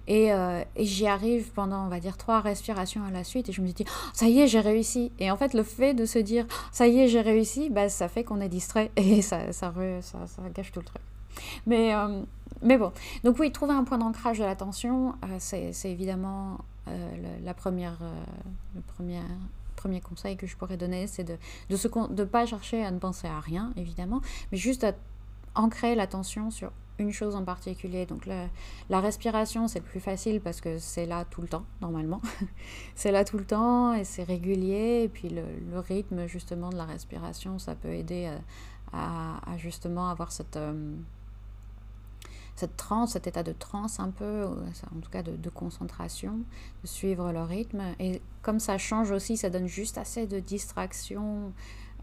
Et, 0.08 0.34
euh, 0.34 0.64
et 0.76 0.86
j'y 0.86 1.08
arrive 1.08 1.52
pendant, 1.52 1.86
on 1.86 1.88
va 1.88 2.00
dire, 2.00 2.18
trois 2.18 2.42
respirations 2.42 3.04
à 3.06 3.12
la 3.12 3.24
suite 3.24 3.50
et 3.50 3.52
je 3.52 3.62
me 3.62 3.68
dis, 3.68 3.86
oh, 3.88 4.10
ça 4.14 4.28
y 4.28 4.40
est, 4.40 4.48
j'ai 4.48 4.60
réussi. 4.60 5.12
Et 5.20 5.30
en 5.30 5.38
fait, 5.38 5.54
le 5.54 5.64
fait 5.64 5.94
de 5.94 6.06
se 6.06 6.20
dire, 6.20 6.46
ça 6.72 6.88
y 6.88 7.00
est, 7.00 7.08
j'ai 7.08 7.22
réussi, 7.22 7.70
bah, 7.70 7.88
ça 7.88 8.08
fait 8.08 8.24
qu'on 8.24 8.42
est 8.42 8.50
distrait 8.50 8.92
et 8.98 9.22
ça, 9.22 9.52
ça, 9.52 9.72
ça, 10.02 10.42
gâche 10.54 10.72
tout 10.72 10.80
le 10.80 10.86
truc. 10.86 11.02
Mais, 11.68 11.94
euh, 11.96 12.22
mais 12.62 12.78
bon, 12.78 12.92
donc 13.24 13.38
oui, 13.40 13.52
trouver 13.52 13.74
un 13.74 13.84
point 13.84 13.98
d'ancrage 13.98 14.40
de 14.40 14.44
l'attention, 14.44 15.16
c'est 15.40 15.74
évidemment 15.86 16.60
la 17.44 17.54
première, 17.54 17.98
le 18.76 18.82
premier 18.82 19.20
premier 19.84 20.00
conseil 20.00 20.38
que 20.38 20.48
je 20.48 20.56
pourrais 20.56 20.78
donner, 20.78 21.08
c'est 21.08 21.26
de 21.26 21.38
ne 21.70 22.14
de 22.14 22.24
pas 22.24 22.46
chercher 22.46 22.86
à 22.86 22.92
ne 22.92 23.00
penser 23.00 23.28
à 23.28 23.42
rien, 23.42 23.74
évidemment, 23.76 24.22
mais 24.52 24.58
juste 24.58 24.86
à 24.86 24.94
ancrer 25.56 25.94
l'attention 25.94 26.52
sur 26.52 26.72
une 27.00 27.12
chose 27.12 27.36
en 27.36 27.44
particulier. 27.44 28.06
Donc 28.06 28.26
la, 28.26 29.00
respiration, 29.02 29.68
c'est 29.68 29.80
le 29.80 29.86
plus 29.86 30.00
facile 30.00 30.40
parce 30.40 30.62
que 30.62 30.78
c'est 30.80 31.06
là 31.06 31.26
tout 31.26 31.42
le 31.42 31.50
temps, 31.50 31.66
normalement. 31.82 32.22
c'est 32.96 33.12
là 33.12 33.26
tout 33.26 33.38
le 33.38 33.46
temps 33.46 33.94
et 33.94 34.06
c'est 34.06 34.24
régulier. 34.24 35.02
Et 35.04 35.10
puis 35.10 35.28
le, 35.30 35.44
rythme, 35.80 36.28
justement, 36.28 36.70
de 36.70 36.78
la 36.78 36.86
respiration, 36.86 37.60
ça 37.60 37.76
peut 37.76 37.94
aider 37.94 38.32
à, 38.94 39.52
à, 39.52 39.58
justement 39.58 40.10
avoir 40.10 40.32
cette... 40.32 40.56
Euh, 40.56 40.96
cette 42.64 42.78
transe, 42.78 43.12
cet 43.12 43.28
état 43.28 43.44
de 43.44 43.52
transe 43.52 44.00
un 44.00 44.10
peu, 44.10 44.46
en 44.46 45.00
tout 45.02 45.10
cas 45.10 45.22
de, 45.22 45.50
concentration, 45.50 46.40
de 46.82 46.88
suivre 46.88 47.34
le 47.34 47.42
rythme. 47.42 47.82
Et 48.00 48.22
comme 48.42 48.62
ça 48.62 48.78
change 48.78 49.12
aussi, 49.12 49.36
ça 49.36 49.50
donne 49.50 49.68
juste 49.68 49.98
assez 49.98 50.28
de 50.28 50.40
distraction 50.40 51.52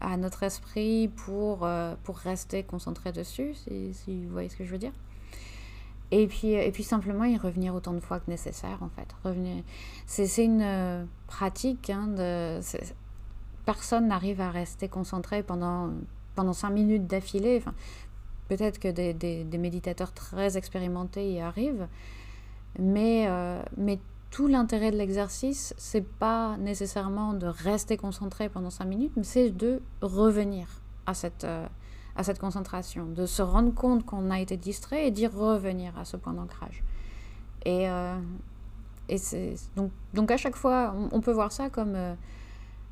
à 0.01 0.17
notre 0.17 0.43
esprit 0.43 1.07
pour, 1.07 1.63
euh, 1.63 1.95
pour 2.03 2.17
rester 2.17 2.61
concentré 2.63 3.11
dessus, 3.11 3.55
si, 3.55 4.25
vous 4.25 4.31
voyez 4.31 4.49
ce 4.49 4.55
que 4.55 4.65
je 4.65 4.71
veux 4.71 4.77
dire. 4.77 4.93
Et 6.11 6.27
puis, 6.27 6.49
et 6.51 6.71
puis 6.71 6.83
simplement 6.83 7.23
y 7.23 7.37
revenir 7.37 7.73
autant 7.73 7.93
de 7.93 7.99
fois 7.99 8.19
que 8.19 8.29
nécessaire, 8.29 8.83
en 8.83 8.89
fait. 8.89 9.07
Revenir. 9.23 9.63
C'est 10.05 10.45
une 10.45 10.61
euh, 10.61 11.05
pratique. 11.25 11.89
Hein, 11.89 12.13
personne 13.65 14.07
n'arrive 14.09 14.41
à 14.41 14.51
rester 14.51 14.89
concentré 14.89 15.41
pendant, 15.41 15.89
pendant 16.35 16.53
cinq 16.53 16.69
minutes 16.69 17.07
d'affilée. 17.07 17.63
Peut-être 18.51 18.79
que 18.79 18.89
des, 18.89 19.57
méditateurs 19.57 20.11
très 20.11 20.57
expérimentés 20.57 21.31
y 21.31 21.39
arrivent, 21.39 21.87
mais, 22.77 23.27
euh, 23.29 23.63
mais 23.77 23.97
tout 24.29 24.47
l'intérêt 24.47 24.91
de 24.91 24.97
l'exercice, 24.97 25.73
c'est 25.77 26.05
pas 26.05 26.57
nécessairement 26.57 27.31
de 27.33 27.47
rester 27.47 27.95
concentré 27.95 28.49
pendant 28.49 28.69
cinq 28.69 28.87
minutes, 28.87 29.13
mais 29.15 29.23
c'est 29.23 29.51
de 29.51 29.81
revenir 30.01 30.67
à 31.05 31.13
cette, 31.13 31.45
euh, 31.45 31.65
à 32.17 32.23
cette 32.23 32.39
concentration, 32.39 33.05
de 33.05 33.25
se 33.25 33.41
rendre 33.41 33.73
compte 33.73 34.05
qu'on 34.05 34.29
a 34.29 34.41
été 34.41 34.57
distrait 34.57 35.07
et 35.07 35.11
d'y 35.11 35.27
revenir 35.27 35.97
à 35.97 36.03
ce 36.03 36.17
point 36.17 36.33
d'ancrage. 36.33 36.83
Et, 37.63 37.89
euh, 37.89 38.17
et 39.07 39.15
donc, 39.77 39.91
donc 40.13 40.29
à 40.29 40.35
chaque 40.35 40.57
fois, 40.57 40.93
on, 41.13 41.21
peut 41.21 41.31
voir 41.31 41.53
ça 41.53 41.69
comme 41.69 41.95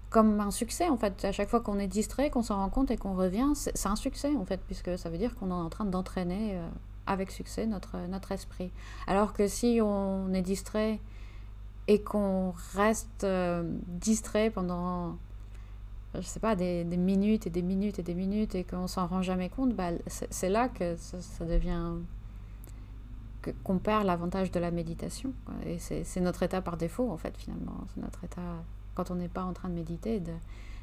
comme 0.09 0.39
un 0.39 0.51
succès 0.51 0.89
en 0.89 0.97
fait. 0.97 1.23
À 1.25 1.31
chaque 1.31 1.49
fois 1.49 1.61
qu'on 1.61 1.79
est 1.79 1.87
distrait, 1.87 2.29
qu'on 2.29 2.41
s'en 2.41 2.57
rend 2.57 2.69
compte 2.69 2.91
et 2.91 2.97
qu'on 2.97 3.15
revient, 3.15 3.51
c'est 3.55 3.87
un 3.87 3.95
succès 3.95 4.35
en 4.35 4.45
fait, 4.45 4.59
puisque 4.65 4.97
ça 4.97 5.09
veut 5.09 5.17
dire 5.17 5.35
qu'on 5.35 5.49
est 5.49 5.53
en 5.53 5.69
train 5.69 5.85
d'entraîner 5.85 6.55
euh, 6.55 6.67
avec 7.05 7.31
succès 7.31 7.65
notre, 7.65 7.97
notre 8.07 8.31
esprit. 8.31 8.71
Alors 9.07 9.33
que 9.33 9.47
si 9.47 9.79
on 9.81 10.33
est 10.33 10.41
distrait 10.41 10.99
et 11.87 12.01
qu'on 12.01 12.53
reste 12.73 13.23
euh, 13.23 13.63
distrait 13.87 14.49
pendant, 14.49 15.17
je 16.15 16.21
sais 16.21 16.39
pas, 16.39 16.55
des, 16.55 16.83
minutes 16.83 17.47
et 17.47 17.49
des 17.49 17.61
minutes 17.61 17.99
et 17.99 18.03
des 18.03 18.15
minutes 18.15 18.55
et 18.55 18.63
qu'on 18.63 18.87
s'en 18.87 19.07
rend 19.07 19.21
jamais 19.21 19.49
compte, 19.49 19.75
bah, 19.75 19.89
c'est 20.07 20.49
là 20.49 20.69
que 20.69 20.95
ça, 20.97 21.45
devient 21.45 21.93
qu'on 23.63 23.77
perd 23.77 24.05
l'avantage 24.05 24.51
de 24.51 24.59
la 24.59 24.69
méditation. 24.69 25.33
Et 25.65 25.77
c'est 25.79 26.19
notre 26.19 26.43
état 26.43 26.61
par 26.61 26.77
défaut 26.77 27.09
en 27.11 27.17
fait 27.17 27.35
finalement. 27.37 27.85
C'est 27.93 28.01
notre 28.01 28.23
état 28.23 28.63
quand 28.99 29.11
on 29.11 29.15
n'est 29.15 29.29
pas 29.29 29.43
en 29.43 29.53
train 29.53 29.69
de 29.69 29.75
méditer, 29.75 30.21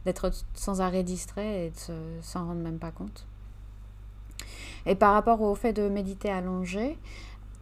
d'être 0.06 0.30
sans 0.54 0.80
arrêt 0.80 1.02
distrait 1.02 1.66
et 1.66 1.70
de 1.70 2.22
s'en 2.22 2.46
rendre 2.46 2.62
même 2.62 2.78
pas 2.78 2.90
compte. 2.90 3.26
Et 4.86 4.94
par 4.94 5.12
rapport 5.12 5.42
au 5.42 5.54
fait 5.54 5.74
de 5.74 5.90
méditer 5.90 6.30
allongé, 6.30 6.98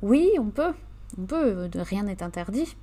oui, 0.01 0.31
on 0.39 0.51
peut. 0.51 0.73
On 1.19 1.27
peut, 1.27 1.69
rien 1.75 2.05
n'est 2.05 2.23
interdit. 2.23 2.77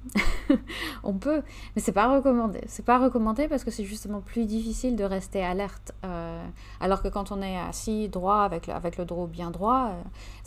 on 1.03 1.13
peut, 1.13 1.43
mais 1.75 1.81
c'est 1.81 1.93
pas 1.93 2.13
recommandé. 2.13 2.59
C'est 2.67 2.83
pas 2.83 2.99
recommandé 2.99 3.47
parce 3.47 3.63
que 3.63 3.71
c'est 3.71 3.85
justement 3.85 4.19
plus 4.19 4.45
difficile 4.45 4.97
de 4.97 5.05
rester 5.05 5.41
alerte. 5.41 5.93
Euh, 6.03 6.45
alors 6.81 7.01
que 7.01 7.07
quand 7.07 7.31
on 7.31 7.41
est 7.41 7.57
assis 7.57 8.09
droit 8.09 8.41
avec, 8.41 8.67
le 8.67 9.05
dos 9.05 9.27
bien 9.27 9.49
droit, 9.49 9.91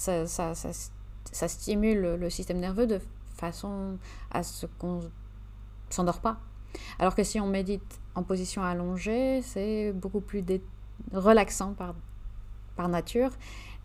euh, 0.09 0.27
ça, 0.27 0.55
ça, 0.55 1.49
stimule 1.49 2.17
le 2.17 2.29
système 2.29 2.59
nerveux 2.59 2.87
de 2.87 3.01
façon 3.35 3.97
à 4.31 4.43
ce 4.43 4.67
qu'on 4.79 5.01
s'endort 5.89 6.21
pas. 6.21 6.39
Alors 6.99 7.15
que 7.15 7.23
si 7.23 7.41
on 7.41 7.47
médite 7.47 8.01
en 8.15 8.23
position 8.23 8.63
allongée, 8.63 9.43
c'est 9.43 9.93
beaucoup 9.93 10.21
plus 10.21 10.45
relaxant 11.13 11.75
par, 11.75 11.95
par 12.77 12.89
nature 12.89 13.31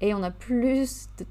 et 0.01 0.13
on 0.13 0.24
a 0.24 0.31
plus 0.31 1.10
de 1.17 1.25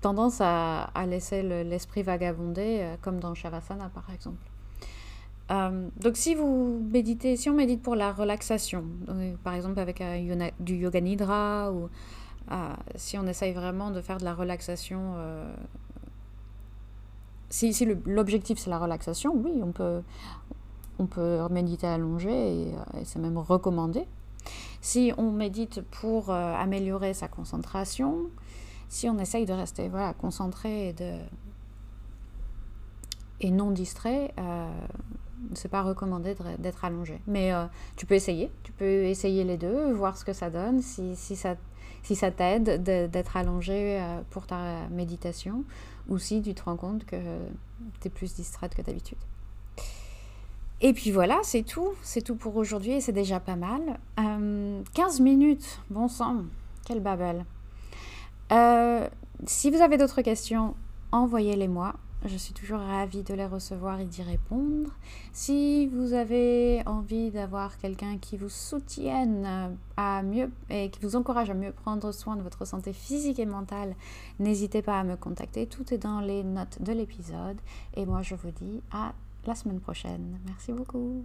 tendance 0.00 0.40
à, 0.40 0.90
laisser 1.06 1.42
l'esprit 1.42 2.00
le, 2.00 2.06
vagabonder, 2.06 2.78
euh, 2.80 2.96
comme 3.02 3.20
dans 3.20 3.34
Shavasana 3.34 3.90
par 3.90 4.08
exemple. 4.14 4.38
Euh, 5.50 5.88
donc 6.00 6.16
si 6.16 6.34
vous 6.34 6.80
méditez, 6.90 7.36
si 7.36 7.50
on 7.50 7.54
médite 7.54 7.82
pour 7.82 7.96
la 7.96 8.12
relaxation, 8.12 8.84
donc, 9.06 9.36
par 9.38 9.54
exemple 9.54 9.80
avec 9.80 10.00
euh, 10.00 10.50
du 10.60 10.76
yoga 10.76 11.00
nidra 11.00 11.72
ou 11.72 11.90
euh, 12.50 12.74
si 12.96 13.18
on 13.18 13.26
essaye 13.26 13.52
vraiment 13.52 13.90
de 13.90 14.00
faire 14.00 14.18
de 14.18 14.24
la 14.24 14.34
relaxation 14.34 15.14
euh, 15.16 15.54
si, 17.50 17.74
si 17.74 17.86
l'objectif 18.06 18.58
c'est 18.58 18.70
la 18.70 18.78
relaxation, 18.78 19.34
oui, 19.36 19.60
on 19.62 19.72
peut, 19.72 20.02
on 20.98 21.06
peut 21.06 21.40
méditer 21.50 21.86
allongé 21.86 22.30
et, 22.30 22.74
c'est 23.04 23.18
même 23.18 23.38
recommandé. 23.38 24.06
Si 24.80 25.12
on 25.18 25.30
médite 25.30 25.82
pour 25.82 26.30
euh, 26.30 26.54
améliorer 26.54 27.12
sa 27.12 27.28
concentration, 27.28 28.30
si 28.88 29.08
on 29.08 29.18
essaye 29.18 29.44
de 29.44 29.52
rester 29.52 29.88
voilà, 29.88 30.14
concentré 30.14 30.88
et, 30.88 30.92
de, 30.94 31.12
et 33.40 33.50
non 33.50 33.70
distrait, 33.70 34.32
euh, 34.38 34.68
c'est 35.54 35.70
pas 35.70 35.82
recommandé 35.82 36.36
d'être 36.58 36.84
allongé. 36.84 37.20
Mais 37.26 37.52
euh, 37.52 37.64
tu 37.96 38.06
peux 38.06 38.14
essayer, 38.14 38.50
tu 38.62 38.72
peux 38.72 39.04
essayer 39.04 39.44
les 39.44 39.56
deux, 39.56 39.92
voir 39.92 40.16
ce 40.16 40.24
que 40.24 40.32
ça 40.32 40.50
donne, 40.50 40.82
si, 40.82 41.16
si 41.16 41.36
ça, 41.36 41.56
si 42.02 42.14
ça 42.14 42.30
t'aide 42.30 42.82
d'être 42.82 43.36
allongé 43.36 44.00
euh, 44.00 44.20
pour 44.30 44.46
ta 44.46 44.88
méditation, 44.90 45.64
ou 46.10 46.18
si 46.18 46.42
tu 46.42 46.54
te 46.54 46.62
rends 46.64 46.76
compte 46.76 47.06
que 47.06 47.16
tu 48.00 48.08
es 48.08 48.10
plus 48.10 48.34
distraite 48.34 48.74
que 48.74 48.82
d'habitude. 48.82 49.18
Et 50.82 50.92
puis 50.92 51.10
voilà, 51.10 51.38
c'est 51.42 51.62
tout. 51.62 51.90
C'est 52.02 52.22
tout 52.22 52.36
pour 52.36 52.56
aujourd'hui 52.56 52.92
et 52.92 53.00
c'est 53.00 53.12
déjà 53.12 53.38
pas 53.38 53.56
mal. 53.56 53.98
15 54.16 55.20
euh, 55.20 55.22
minutes, 55.22 55.80
bon 55.90 56.08
sang, 56.08 56.44
quel 56.86 57.00
babel. 57.00 57.44
Euh, 58.52 59.06
si 59.46 59.70
vous 59.70 59.80
avez 59.82 59.98
d'autres 59.98 60.22
questions, 60.22 60.74
envoyez-les 61.12 61.68
moi. 61.68 61.94
Je 62.26 62.36
suis 62.36 62.52
toujours 62.52 62.80
ravie 62.80 63.22
de 63.22 63.32
les 63.32 63.46
recevoir 63.46 63.98
et 63.98 64.04
d'y 64.04 64.22
répondre. 64.22 64.90
Si 65.32 65.86
vous 65.86 66.12
avez 66.12 66.82
envie 66.84 67.30
d'avoir 67.30 67.78
quelqu'un 67.78 68.18
qui 68.18 68.36
vous 68.36 68.50
soutienne 68.50 69.76
et 70.68 70.90
qui 70.90 71.00
vous 71.00 71.16
encourage 71.16 71.48
à 71.48 71.54
mieux 71.54 71.72
prendre 71.72 72.12
soin 72.12 72.36
de 72.36 72.42
votre 72.42 72.66
santé 72.66 72.92
physique 72.92 73.38
et 73.38 73.46
mentale, 73.46 73.94
n'hésitez 74.38 74.82
pas 74.82 75.00
à 75.00 75.04
me 75.04 75.16
contacter. 75.16 75.66
Tout 75.66 75.94
est 75.94 75.98
dans 75.98 76.20
les 76.20 76.44
notes 76.44 76.82
de 76.82 76.92
l'épisode. 76.92 77.58
Et 77.94 78.04
moi, 78.04 78.20
je 78.20 78.34
vous 78.34 78.50
dis 78.50 78.82
à 78.92 79.14
la 79.46 79.54
semaine 79.54 79.80
prochaine. 79.80 80.38
Merci 80.44 80.72
beaucoup. 80.72 81.24